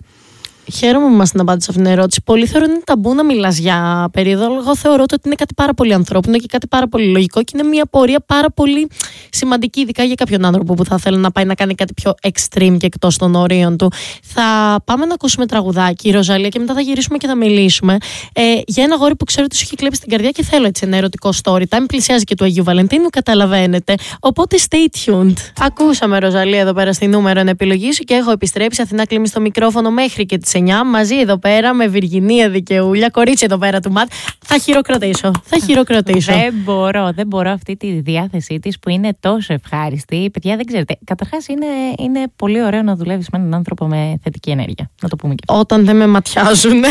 Χαίρομαι 0.70 1.06
που 1.06 1.14
μα 1.14 1.24
την 1.24 1.40
απάντησε 1.40 1.66
αυτήν 1.70 1.84
την 1.84 1.92
ερώτηση. 1.92 2.22
Πολλοί 2.24 2.46
θεωρούν 2.46 2.68
ότι 2.68 2.76
είναι 2.76 2.84
ταμπού 2.86 3.14
να 3.14 3.24
μιλάς 3.24 3.58
για 3.58 4.08
περίοδο. 4.12 4.44
αλλά 4.44 4.56
Εγώ 4.56 4.76
θεωρώ 4.76 5.02
ότι 5.02 5.16
είναι 5.24 5.34
κάτι 5.34 5.54
πάρα 5.54 5.74
πολύ 5.74 5.94
ανθρώπινο 5.94 6.38
και 6.38 6.46
κάτι 6.48 6.66
πάρα 6.66 6.88
πολύ 6.88 7.06
λογικό 7.06 7.42
και 7.42 7.52
είναι 7.58 7.68
μια 7.68 7.86
πορεία 7.86 8.20
πάρα 8.26 8.50
πολύ 8.50 8.88
σημαντική, 9.30 9.80
ειδικά 9.80 10.02
για 10.02 10.14
κάποιον 10.14 10.44
άνθρωπο 10.44 10.74
που 10.74 10.84
θα 10.84 10.98
θέλει 10.98 11.16
να 11.16 11.30
πάει 11.30 11.44
να 11.44 11.54
κάνει 11.54 11.74
κάτι 11.74 11.94
πιο 11.94 12.14
extreme 12.22 12.76
και 12.78 12.86
εκτός 12.86 13.16
των 13.16 13.34
ορίων 13.34 13.76
του. 13.76 13.92
Θα 14.22 14.76
πάμε 14.84 15.04
να 15.04 15.14
ακούσουμε 15.14 15.46
τραγουδάκι, 15.46 16.08
η 16.08 16.12
Ροζαλία, 16.12 16.48
και 16.48 16.58
μετά 16.58 16.74
θα 16.74 16.80
γυρίσουμε 16.80 17.18
και 17.18 17.26
θα 17.26 17.34
μιλήσουμε 17.34 17.96
ε, 18.32 18.42
για 18.66 18.84
ένα 18.84 18.96
γόρι 18.96 19.16
που 19.16 19.24
ξέρω 19.24 19.44
ότι 19.44 19.56
σου 19.56 19.62
έχει 19.66 19.76
κλέψει 19.76 20.00
την 20.00 20.10
καρδιά 20.10 20.30
και 20.30 20.42
θέλω 20.42 20.66
έτσι 20.66 20.82
ένα 20.86 20.96
ερωτικό 20.96 21.30
story 21.42 21.62
time. 21.68 21.84
Πλησιάζει 21.86 22.24
και 22.24 22.34
του 22.34 22.44
Αγίου 22.44 22.64
Βαλεντίνου, 22.64 23.08
καταλαβαίνετε. 23.08 23.94
Οπότε 24.20 24.56
stay 24.68 25.10
tuned. 25.10 25.36
Ακούσαμε, 25.58 26.18
Ροζαλία, 26.18 26.60
εδώ 26.60 26.72
πέρα 26.72 26.92
στη 26.92 27.06
νούμερο 27.06 27.40
επιλογή 27.46 27.92
σου 27.92 28.02
και 28.02 28.14
έχω 28.14 28.30
επιστρέψει. 28.30 28.82
Αθηνά 28.82 29.06
κλείνεις 29.06 29.28
στο 29.28 29.40
μικρόφωνο 29.40 29.90
μέχρι 29.90 30.26
και 30.26 30.38
τις 30.38 30.51
9 30.52 30.58
μαζί 30.86 31.18
εδώ 31.18 31.38
πέρα 31.38 31.74
με 31.74 31.86
Βυργινία 31.86 32.48
Δικαιούλια, 32.50 33.08
κορίτσι 33.08 33.44
εδώ 33.44 33.58
πέρα 33.58 33.80
του 33.80 33.92
Ματ. 33.92 34.10
Θα 34.44 34.58
χειροκροτήσω. 34.58 35.30
Θα 35.44 35.58
χειροκροτήσω. 35.66 36.32
δεν 36.32 36.54
μπορώ, 36.54 37.12
δεν 37.14 37.26
μπορώ 37.26 37.50
αυτή 37.50 37.76
τη 37.76 38.00
διάθεσή 38.00 38.58
της 38.58 38.78
που 38.78 38.90
είναι 38.90 39.16
τόσο 39.20 39.52
ευχάριστη. 39.52 40.30
Παιδιά, 40.32 40.56
δεν 40.56 40.64
ξέρετε. 40.64 40.98
Καταρχάς, 41.04 41.46
είναι, 41.48 41.66
είναι 41.98 42.22
πολύ 42.36 42.62
ωραίο 42.62 42.82
να 42.82 42.96
δουλεύεις 42.96 43.28
με 43.32 43.38
έναν 43.38 43.54
άνθρωπο 43.54 43.86
με 43.86 44.18
θετική 44.22 44.50
ενέργεια. 44.50 44.90
Να 45.02 45.08
το 45.08 45.16
πούμε 45.16 45.34
και 45.34 45.44
αυτό. 45.48 45.60
Όταν 45.60 45.84
δεν 45.84 45.96
με 45.96 46.06
ματιάζουν. 46.06 46.82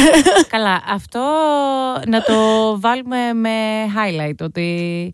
Καλά, 0.48 0.82
αυτό 0.94 1.20
να 2.08 2.22
το 2.22 2.34
βάλουμε 2.80 3.34
με 3.34 3.50
highlight. 3.96 4.36
Ότι 4.40 5.14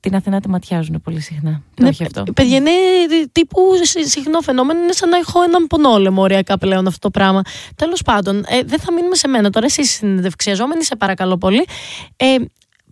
την 0.00 0.14
Αθηνά 0.14 0.40
τη 0.40 0.48
ματιάζουν 0.48 1.00
πολύ 1.02 1.20
συχνά. 1.20 1.62
Ναι, 1.80 1.88
όχι 1.88 2.04
αυτό. 2.04 2.24
Παιδιά, 2.34 2.56
είναι 2.56 2.70
τύπου 3.32 3.60
συχνό 4.06 4.40
φαινόμενο. 4.40 4.82
Είναι 4.82 4.92
σαν 4.92 5.08
να 5.08 5.16
έχω 5.16 5.42
έναν 5.42 5.66
πονόλεμο 5.66 6.22
ωριακά 6.22 6.58
πλέον 6.58 6.86
αυτό 6.86 6.98
το 6.98 7.10
πράγμα. 7.10 7.42
Τέλος 7.76 8.02
πάντων, 8.02 8.44
ε, 8.48 8.62
δεν 8.64 8.78
θα 8.78 8.92
μείνουμε 8.92 9.14
σε 9.14 9.28
μένα 9.28 9.50
τώρα. 9.50 9.66
Εσύ 9.66 9.84
συνεντευξιαζόμενοι, 9.84 10.84
σε 10.84 10.96
παρακαλώ 10.96 11.38
πολύ. 11.38 11.66
Ε, 12.16 12.36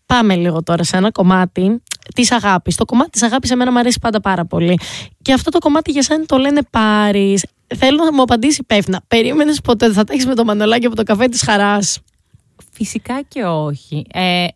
πάμε 0.06 0.34
λίγο 0.36 0.62
τώρα 0.62 0.82
σε 0.82 0.96
ένα 0.96 1.10
κομμάτι 1.10 1.82
της 2.14 2.32
αγάπης. 2.32 2.76
Το 2.76 2.84
κομμάτι 2.84 3.10
της 3.10 3.22
αγάπης 3.22 3.50
εμένα 3.50 3.72
μου 3.72 3.78
αρέσει 3.78 3.98
πάντα 4.00 4.20
πάρα 4.20 4.44
πολύ. 4.44 4.78
Και 5.22 5.32
αυτό 5.32 5.50
το 5.50 5.58
κομμάτι 5.58 5.90
για 5.90 6.02
σένα 6.02 6.24
το 6.24 6.36
λένε 6.36 6.60
Πάρη. 6.70 7.38
Θέλω 7.76 8.04
να 8.04 8.12
μου 8.12 8.22
απαντήσει 8.22 8.58
υπεύθυνα. 8.60 9.00
Περίμενες 9.08 9.60
ποτέ 9.60 9.92
θα 9.92 10.04
τα 10.04 10.12
έχεις 10.12 10.26
με 10.26 10.34
το 10.34 10.44
μανολάκι 10.44 10.86
από 10.86 10.96
το 10.96 11.02
καφέ 11.02 11.26
της 11.26 11.42
χαράς. 11.42 11.98
Φυσικά 12.72 13.22
και 13.28 13.44
όχι. 13.44 14.04
Ε, 14.12 14.46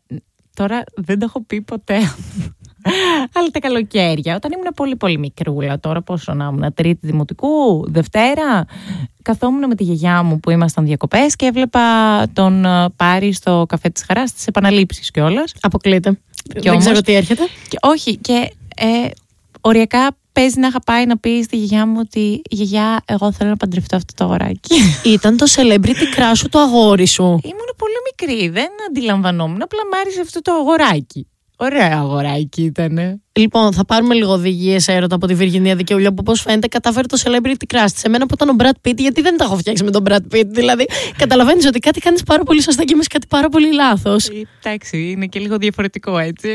Τώρα 0.55 0.85
δεν 0.95 1.19
το 1.19 1.25
έχω 1.25 1.45
πει 1.45 1.61
ποτέ. 1.61 1.99
Αλλά 3.35 3.49
τα 3.53 3.59
καλοκαίρια, 3.59 4.35
όταν 4.35 4.53
ήμουν 4.53 4.73
πολύ 4.75 4.97
πολύ 4.97 5.19
μικρούλα, 5.19 5.81
τώρα 5.81 6.03
πόσο 6.03 6.35
να 6.35 6.45
ήμουν, 6.45 6.75
τρίτη 6.75 7.07
δημοτικού, 7.07 7.85
Δευτέρα, 7.91 8.65
καθόμουν 9.23 9.69
με 9.69 9.75
τη 9.75 9.85
γιαγιά 9.85 10.23
μου 10.23 10.41
που 10.41 10.51
ήμασταν 10.51 10.85
διακοπές 10.85 11.37
και 11.37 11.47
έβλεπα 11.47 11.81
τον 12.33 12.65
ε, 12.65 12.89
Πάρη 12.97 13.33
στο 13.33 13.65
καφέ 13.69 13.89
της 13.89 14.05
Χαράς, 14.05 14.31
στις 14.31 14.47
επαναλήψεις 14.47 15.11
κιόλας. 15.11 15.55
Αποκλείται. 15.61 16.19
Και 16.61 16.71
δεν 16.71 16.79
ξέρω 16.79 17.01
τι 17.01 17.15
έρχεται. 17.15 17.43
Και, 17.69 17.79
όχι, 17.81 18.17
και 18.17 18.53
ε, 18.77 19.09
οριακά 19.61 20.17
παίζει 20.35 20.61
να 20.61 20.67
είχα 20.67 20.81
πάει 20.81 21.07
να 21.07 21.19
πει 21.19 21.43
στη 21.43 21.57
γιαγιά 21.57 21.87
μου 21.87 21.97
ότι 22.01 22.43
γιαγιά, 22.51 23.03
εγώ 23.07 23.33
θέλω 23.33 23.51
να 23.51 23.57
παντρευτώ 23.57 23.97
αυτό 23.97 24.15
το 24.15 24.25
αγοράκι. 24.25 24.75
Ήταν 25.05 25.37
το 25.37 25.47
celebrity 25.57 26.07
crush 26.17 26.45
του 26.51 26.59
αγόρι 26.59 27.07
σου. 27.07 27.23
Ήμουν 27.23 27.71
πολύ 27.77 27.95
μικρή, 28.11 28.49
δεν 28.49 28.71
αντιλαμβανόμουν. 28.89 29.63
Απλά 29.63 29.81
μ' 29.93 29.95
άρεσε 30.01 30.21
αυτό 30.21 30.41
το 30.41 30.53
αγοράκι. 30.53 31.29
Ωραία 31.57 31.97
αγοράκι 31.99 32.63
ήταν. 32.63 33.23
Λοιπόν, 33.33 33.73
θα 33.73 33.85
πάρουμε 33.85 34.15
λίγο 34.15 34.33
οδηγίες 34.33 34.89
έρωτα 34.89 35.15
από 35.15 35.27
τη 35.27 35.35
Βυργινία 35.35 35.77
Δικαιούλια 35.77 36.09
που 36.09 36.17
όπω 36.19 36.35
φαίνεται 36.35 36.67
καταφέρει 36.67 37.07
το 37.07 37.19
celebrity 37.25 37.75
crush. 37.75 37.85
Σε 37.95 38.09
μένα 38.09 38.27
που 38.27 38.35
ήταν 38.35 38.49
ο 38.49 38.55
Brad 38.59 38.89
Pitt, 38.89 38.97
γιατί 38.97 39.21
δεν 39.21 39.37
τα 39.37 39.45
έχω 39.45 39.57
φτιάξει 39.57 39.85
με 39.85 39.91
τον 39.91 40.05
Brad 40.09 40.35
Pitt. 40.35 40.47
Δηλαδή, 40.47 40.87
καταλαβαίνεις 41.17 41.67
ότι 41.67 41.79
κάτι 41.79 42.01
κάνεις 42.01 42.23
πάρα 42.23 42.43
πολύ 42.43 42.63
σωστά 42.63 42.85
και 42.85 42.93
εμείς 42.93 43.07
κάτι 43.07 43.27
πάρα 43.27 43.49
πολύ 43.49 43.73
λάθος. 43.73 44.29
Εντάξει, 44.63 45.11
είναι 45.11 45.27
και 45.27 45.39
λίγο 45.39 45.57
διαφορετικό 45.57 46.19
έτσι. 46.19 46.49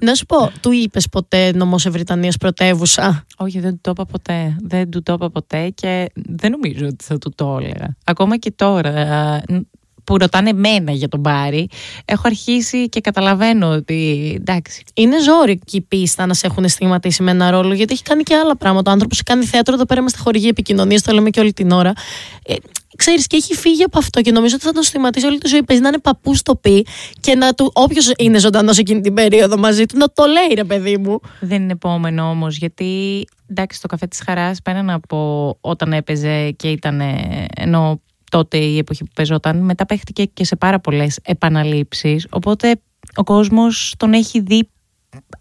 Να 0.00 0.14
σου 0.14 0.26
πω, 0.26 0.50
του 0.60 0.72
είπες 0.72 1.08
ποτέ 1.08 1.52
νομός 1.54 1.86
Ευρυτανίας 1.86 2.36
πρωτεύουσα; 2.36 3.24
Όχι, 3.36 3.60
δεν 3.60 3.70
του 3.70 3.80
το 3.80 3.90
είπα 3.90 4.04
ποτέ. 4.04 4.56
Δεν 4.60 4.90
του 4.90 5.02
το 5.02 5.12
είπα 5.12 5.30
ποτέ 5.30 5.68
και 5.68 6.06
δεν 6.14 6.50
νομίζω 6.50 6.86
ότι 6.86 7.04
θα 7.04 7.18
του 7.18 7.32
το 7.34 7.58
έλεγα. 7.60 7.96
Ακόμα 8.04 8.36
και 8.36 8.50
τώρα 8.50 9.42
που 10.08 10.18
ρωτάνε 10.18 10.50
εμένα 10.50 10.92
για 10.92 11.08
τον 11.08 11.20
Μπάρι, 11.20 11.68
έχω 12.04 12.22
αρχίσει 12.24 12.88
και 12.88 13.00
καταλαβαίνω 13.00 13.68
ότι 13.68 14.34
εντάξει. 14.40 14.82
Είναι 14.94 15.22
ζώρικη 15.22 15.76
η 15.76 15.80
πίστα 15.80 16.26
να 16.26 16.34
σε 16.34 16.46
έχουν 16.46 16.68
στιγματίσει 16.68 17.22
με 17.22 17.30
ένα 17.30 17.50
ρόλο, 17.50 17.74
γιατί 17.74 17.92
έχει 17.92 18.02
κάνει 18.02 18.22
και 18.22 18.34
άλλα 18.34 18.56
πράγματα. 18.56 18.90
Ο 18.90 18.92
άνθρωπος 18.92 19.22
κάνει 19.22 19.44
θέατρο 19.44 19.74
εδώ 19.74 19.84
πέρα 19.84 20.02
με 20.02 20.08
στα 20.08 20.18
χορηγία 20.18 20.48
επικοινωνίας, 20.48 21.02
το 21.02 21.12
λέμε 21.12 21.30
και 21.30 21.40
όλη 21.40 21.52
την 21.52 21.70
ώρα. 21.70 21.92
Ε, 22.46 22.54
ξέρεις, 22.96 23.26
και 23.26 23.36
έχει 23.36 23.54
φύγει 23.54 23.82
από 23.82 23.98
αυτό 23.98 24.20
και 24.20 24.30
νομίζω 24.30 24.54
ότι 24.54 24.64
θα 24.64 24.72
τον 24.72 24.82
στιγματίσει 24.82 25.26
όλη 25.26 25.38
τη 25.38 25.48
ζωή. 25.48 25.62
Παίζει 25.62 25.82
να 25.82 25.88
είναι 25.88 25.98
παππού 25.98 26.34
στο 26.34 26.56
πει 26.56 26.86
και 27.20 27.34
να 27.34 27.52
του, 27.52 27.70
όποιος 27.74 28.12
είναι 28.18 28.38
ζωντανός 28.38 28.78
εκείνη 28.78 29.00
την 29.00 29.14
περίοδο 29.14 29.58
μαζί 29.58 29.86
του, 29.86 29.96
να 29.96 30.06
το 30.12 30.24
λέει, 30.26 30.54
ρε 30.54 30.64
παιδί 30.64 30.96
μου. 30.96 31.20
Δεν 31.40 31.62
είναι 31.62 31.72
επόμενο 31.72 32.30
όμως, 32.30 32.56
γιατί 32.56 33.24
εντάξει, 33.46 33.80
το 33.80 33.88
καφέ 33.88 34.06
της 34.06 34.20
χαράς 34.24 34.62
πέραν 34.62 34.90
από 34.90 35.56
όταν 35.60 35.92
έπαιζε 35.92 36.50
και 36.50 36.70
ήταν. 36.70 37.00
ενώ 37.54 38.00
τότε 38.28 38.58
η 38.58 38.78
εποχή 38.78 39.04
που 39.04 39.10
παίζονταν, 39.14 39.58
μετά 39.58 39.86
παίχτηκε 39.86 40.24
και 40.24 40.44
σε 40.44 40.56
πάρα 40.56 40.80
πολλές 40.80 41.18
επαναλήψεις, 41.22 42.26
οπότε 42.30 42.80
ο 43.14 43.24
κόσμος 43.24 43.94
τον 43.96 44.12
έχει 44.12 44.40
δει 44.40 44.68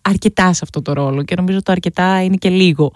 αρκετά 0.02 0.54
σε 0.54 0.60
αυτό 0.64 0.82
το 0.82 0.94
ρόλο 0.94 1.24
και 1.24 1.36
νομίζω 1.36 1.62
το 1.62 1.72
αρκετά 1.72 2.24
είναι 2.24 2.36
και 2.36 2.50
λίγο. 2.50 2.92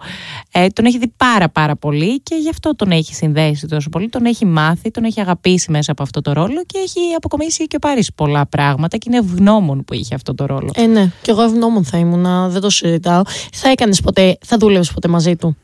Ε, 0.52 0.66
τον 0.66 0.84
έχει 0.84 0.98
δει 0.98 1.12
πάρα 1.16 1.48
πάρα 1.48 1.76
πολύ 1.76 2.20
και 2.20 2.34
γι' 2.34 2.48
αυτό 2.48 2.76
τον 2.76 2.90
έχει 2.90 3.14
συνδέσει 3.14 3.66
τόσο 3.66 3.88
πολύ, 3.88 4.08
τον 4.08 4.24
έχει 4.24 4.44
μάθει, 4.44 4.90
τον 4.90 5.04
έχει 5.04 5.20
αγαπήσει 5.20 5.70
μέσα 5.70 5.92
από 5.92 6.02
αυτό 6.02 6.20
το 6.20 6.32
ρόλο 6.32 6.62
και 6.66 6.78
έχει 6.78 7.00
αποκομίσει 7.16 7.66
και 7.66 7.78
πάρει 7.78 8.04
πολλά 8.14 8.46
πράγματα 8.46 8.96
και 8.96 9.06
είναι 9.10 9.18
ευγνώμων 9.18 9.84
που 9.84 9.94
είχε 9.94 10.14
αυτό 10.14 10.34
το 10.34 10.46
ρόλο. 10.46 10.70
Ε, 10.74 10.86
ναι, 10.86 11.12
και 11.22 11.30
εγώ 11.30 11.42
ευγνώμων 11.42 11.84
θα 11.84 11.98
ήμουν, 11.98 12.50
δεν 12.50 12.60
το 12.60 12.70
συζητάω. 12.70 13.22
Θα 13.52 13.68
έκανες 13.68 14.00
ποτέ, 14.00 14.38
θα 14.44 14.56
δούλευες 14.56 14.92
ποτέ 14.92 15.08
μαζί 15.08 15.36
του; 15.36 15.56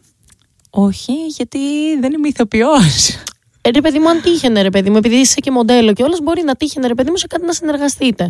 Όχι, 0.71 1.13
γιατί 1.13 1.59
δεν 2.01 2.13
είμαι 2.13 2.29
ηθοποιός. 2.29 3.17
Ε, 3.69 3.71
ρε 3.71 3.81
παιδί 3.81 3.99
μου, 3.99 4.09
αν 4.09 4.21
τύχαινε 4.21 4.63
ρε 4.63 4.71
παιδί 4.71 4.91
μου, 4.91 4.97
επειδή 4.97 5.15
είσαι 5.15 5.41
και 5.41 5.51
μοντέλο 5.51 5.93
και 5.93 6.03
όλα, 6.03 6.17
μπορεί 6.23 6.43
να 6.43 6.55
τύχαινε 6.55 6.87
ρε 6.87 6.95
παιδί 6.95 7.11
μου 7.11 7.17
σε 7.17 7.27
κάτι 7.27 7.47
να 7.47 7.53
συνεργαστείτε. 7.53 8.29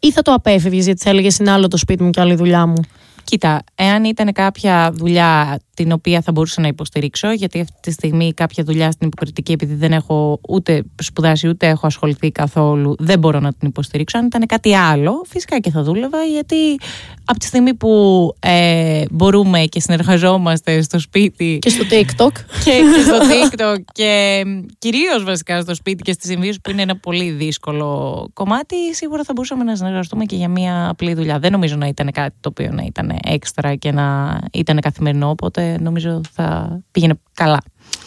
Ή 0.00 0.12
θα 0.12 0.22
το 0.22 0.32
απέφευγες 0.32 0.84
γιατί 0.84 1.02
θα 1.02 1.10
έλεγε 1.10 1.28
είναι 1.40 1.50
άλλο 1.50 1.68
το 1.68 1.76
σπίτι 1.76 2.02
μου 2.02 2.10
και 2.10 2.20
άλλη 2.20 2.34
δουλειά 2.34 2.66
μου. 2.66 2.80
Κοίτα, 3.24 3.62
εάν 3.74 4.04
ήταν 4.04 4.32
κάποια 4.32 4.92
δουλειά 4.92 5.60
την 5.74 5.92
οποία 5.92 6.20
θα 6.20 6.32
μπορούσα 6.32 6.60
να 6.60 6.66
υποστηρίξω, 6.66 7.32
γιατί 7.32 7.60
αυτή 7.60 7.76
τη 7.80 7.90
στιγμή 7.90 8.32
κάποια 8.32 8.64
δουλειά 8.64 8.90
στην 8.90 9.06
υποκριτική, 9.06 9.52
επειδή 9.52 9.74
δεν 9.74 9.92
έχω 9.92 10.40
ούτε 10.48 10.82
σπουδάσει 11.02 11.48
ούτε 11.48 11.68
έχω 11.68 11.86
ασχοληθεί 11.86 12.30
καθόλου, 12.30 12.94
δεν 12.98 13.18
μπορώ 13.18 13.40
να 13.40 13.52
την 13.52 13.68
υποστηρίξω. 13.68 14.18
Αν 14.18 14.26
ήταν 14.26 14.46
κάτι 14.46 14.74
άλλο, 14.74 15.24
φυσικά 15.28 15.58
και 15.58 15.70
θα 15.70 15.82
δούλευα, 15.82 16.22
γιατί 16.22 16.56
από 17.24 17.38
τη 17.38 17.46
στιγμή 17.46 17.74
που 17.74 18.34
ε, 18.40 19.02
μπορούμε 19.10 19.60
και 19.60 19.80
συνεργαζόμαστε 19.80 20.82
στο 20.82 20.98
σπίτι. 20.98 21.58
Και 21.60 21.68
στο 21.68 21.84
TikTok. 21.90 22.32
Και, 22.64 22.70
και 22.70 23.02
στο 23.04 23.18
TikTok 23.30 23.76
και 23.92 24.42
κυρίως 24.78 25.24
βασικά 25.24 25.60
στο 25.60 25.74
σπίτι 25.74 26.02
και 26.02 26.12
στις 26.12 26.30
συμβίωση 26.30 26.60
που 26.60 26.70
είναι 26.70 26.82
ένα 26.82 26.96
πολύ 26.96 27.30
δύσκολο 27.30 28.28
κομμάτι, 28.32 28.94
σίγουρα 28.94 29.22
θα 29.24 29.32
μπορούσαμε 29.32 29.64
να 29.64 29.76
συνεργαστούμε 29.76 30.24
και 30.24 30.36
για 30.36 30.48
μια 30.48 30.88
απλή 30.88 31.14
δουλειά. 31.14 31.38
Δεν 31.38 31.52
νομίζω 31.52 31.76
να 31.76 31.86
ήταν 31.86 32.10
κάτι 32.10 32.34
το 32.40 32.48
οποίο 32.48 32.70
να 32.72 32.82
ήταν 32.82 33.18
έξτρα 33.24 33.74
και 33.74 33.92
να 33.92 34.38
ήταν 34.52 34.80
καθημερινό. 34.80 35.28
Οπότε 35.28 35.61
νομίζω 35.80 36.20
θα 36.32 36.78
πήγαινε 36.90 37.14
καλά. 37.34 37.62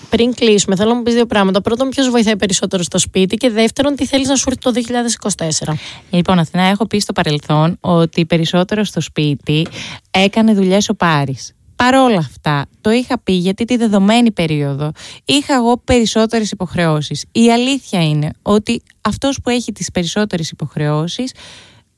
Πριν 0.10 0.34
κλείσουμε, 0.34 0.76
θέλω 0.76 0.90
να 0.90 0.96
μου 0.96 1.04
πεις 1.04 1.14
δύο 1.14 1.26
πράγματα. 1.26 1.62
Πρώτον, 1.62 1.90
ποιος 1.90 2.10
βοηθάει 2.10 2.36
περισσότερο 2.36 2.84
στο 2.84 2.98
σπίτι 2.98 3.36
και 3.36 3.50
δεύτερον, 3.50 3.96
τι 3.96 4.06
θέλεις 4.06 4.28
να 4.28 4.36
σου 4.36 4.44
έρθει 4.48 4.62
το 4.62 4.72
2024. 5.66 5.74
Λοιπόν, 6.10 6.40
Αθηνά, 6.40 6.64
έχω 6.64 6.88
πει 6.88 7.00
στο 7.00 7.14
παρελθόν 7.14 7.78
ότι 7.80 8.26
περισσότερο 8.26 8.84
στο 8.84 9.02
σπίτι 9.02 9.68
έκανε 10.12 10.54
δουλειές 10.54 10.90
ο 10.90 10.96
Πάρης. 10.96 11.54
Παρ' 11.76 11.96
όλα 11.96 12.18
αυτά, 12.18 12.66
το 12.82 12.92
είχα 12.92 13.20
πει 13.20 13.32
γιατί 13.32 13.66
τη 13.66 13.78
δεδομένη 13.78 14.32
περίοδο 14.32 14.92
είχα 15.26 15.54
εγώ 15.54 15.78
περισσότερες 15.78 16.52
υποχρεώσεις. 16.52 17.26
Η 17.32 17.52
αλήθεια 17.52 18.04
είναι 18.04 18.30
ότι 18.42 18.82
αυτός 19.02 19.40
που 19.44 19.50
έχει 19.50 19.72
τις 19.72 19.92
περισσότερες 19.92 20.50
υποχρεώσεις 20.50 21.34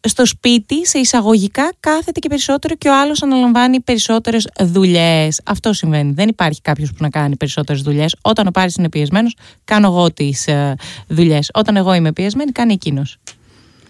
στο 0.02 0.26
σπίτι, 0.26 0.86
σε 0.86 1.00
εισαγωγικά, 1.00 1.74
κάθεται 1.80 2.20
και 2.20 2.30
περισσότερο 2.30 2.76
και 2.76 2.90
ο 2.90 3.00
άλλος 3.02 3.24
αναλαμβάνει 3.24 3.80
περισσότερες 3.80 4.48
δουλειές. 4.60 5.42
Αυτό 5.46 5.74
συμβαίνει. 5.74 6.12
Δεν 6.12 6.28
υπάρχει 6.28 6.62
κάποιος 6.62 6.90
που 6.90 6.98
να 7.00 7.10
κάνει 7.10 7.36
περισσότερες 7.36 7.82
δουλειές. 7.82 8.16
Όταν 8.22 8.48
ο 8.48 8.52
Πάρης 8.52 8.76
είναι 8.76 8.90
πιεσμένος, 8.90 9.36
κάνω 9.64 9.88
εγώ 9.88 10.12
τις 10.12 10.48
ε, 10.48 10.76
δουλειές. 11.08 11.50
Όταν 11.54 11.76
εγώ 11.76 11.94
είμαι 11.94 12.14
πιεσμένη, 12.14 12.52
κάνει 12.52 12.74
εκείνος. 12.74 13.18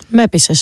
Με 0.09 0.23
έπεισε. 0.23 0.53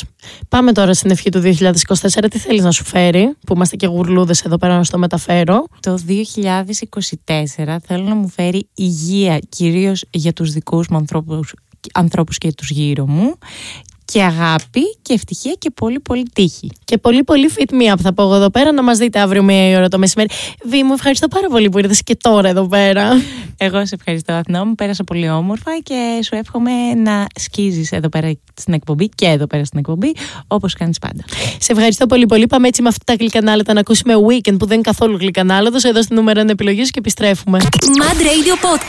Πάμε 0.49 0.71
τώρα 0.71 0.93
στην 0.93 1.11
ευχή 1.11 1.29
του 1.29 1.41
2024. 1.41 2.25
Τι 2.29 2.37
θέλεις 2.37 2.63
να 2.63 2.71
σου 2.71 2.83
φέρει, 2.83 3.35
που 3.45 3.53
είμαστε 3.55 3.75
και 3.75 3.87
γουρλούδες 3.87 4.41
εδώ 4.41 4.57
πέρα 4.57 4.77
να 4.77 4.83
στο 4.83 4.97
μεταφέρω; 4.97 5.65
Το 5.79 5.97
2024 6.07 7.75
θέλω 7.85 8.03
να 8.03 8.15
μου 8.15 8.29
φέρει 8.29 8.67
υγεία, 8.73 9.39
κυρίως 9.49 10.05
για 10.09 10.33
τους 10.33 10.51
δικούς 10.51 10.87
μου 10.87 10.97
ανθρώπους 10.97 11.53
ανθρώπους 11.93 12.37
και 12.37 12.53
τους 12.53 12.69
γύρω 12.69 13.07
μου 13.07 13.37
και 14.05 14.23
αγάπη 14.23 14.81
και 15.01 15.13
ευτυχία 15.13 15.55
και 15.59 15.69
πολύ 15.69 15.99
πολύ 15.99 16.25
τύχη. 16.33 16.71
Και 16.83 16.97
πολύ 16.97 17.23
πολύ 17.23 17.49
fit 17.55 17.73
me 17.73 17.93
up 17.93 17.99
θα 18.01 18.13
πω 18.13 18.23
εγώ 18.23 18.35
εδώ 18.35 18.49
πέρα 18.49 18.71
να 18.71 18.83
μας 18.83 18.97
δείτε 18.97 19.19
αύριο 19.19 19.43
μία 19.43 19.77
ώρα 19.77 19.87
το 19.87 19.97
μεσημέρι. 19.97 20.29
Βή 20.63 20.83
μου 20.83 20.93
ευχαριστώ 20.93 21.27
πάρα 21.27 21.47
πολύ 21.47 21.69
που 21.69 21.77
ήρθες 21.77 22.03
και 22.03 22.15
τώρα 22.15 22.49
εδώ 22.49 22.67
πέρα. 22.67 23.09
Εγώ 23.57 23.85
σε 23.85 23.95
ευχαριστώ 23.95 24.33
Αθηνό 24.33 24.65
μου, 24.65 24.75
πέρασα 24.75 25.03
πολύ 25.03 25.29
όμορφα 25.29 25.71
και 25.83 26.19
σου 26.23 26.35
εύχομαι 26.35 26.71
να 26.93 27.25
σκίζεις 27.35 27.91
εδώ 27.91 28.09
πέρα 28.09 28.31
στην 28.53 28.73
εκπομπή 28.73 29.09
και 29.09 29.25
εδώ 29.25 29.47
πέρα 29.47 29.65
στην 29.65 29.79
εκπομπή 29.79 30.15
όπως 30.47 30.73
κάνεις 30.73 30.99
πάντα. 30.99 31.23
Σε 31.59 31.71
ευχαριστώ 31.71 32.05
πολύ 32.05 32.25
πολύ. 32.25 32.47
Πάμε 32.47 32.67
έτσι 32.67 32.81
με 32.81 32.87
αυτά 32.87 33.03
τα 33.05 33.13
γλυκανάλατα 33.19 33.73
να 33.73 33.79
ακούσουμε 33.79 34.13
Weekend 34.27 34.55
που 34.59 34.65
δεν 34.65 34.73
είναι 34.73 34.81
καθόλου 34.81 35.17
γλυκανάλατος 35.17 35.83
εδώ 35.83 36.01
στην 36.01 36.15
νούμερο 36.15 36.39
επιλογή 36.47 36.81
και 36.81 36.99
επιστρέφουμε. 36.99 37.59
Mad 37.61 38.19
Radio 38.21 38.55
Podcast. 38.65 38.85